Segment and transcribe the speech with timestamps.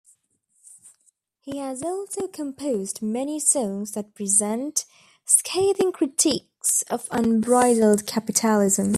[1.41, 4.85] He has also composed many songs that present
[5.25, 8.89] scathing critiques of unbridled capitalism.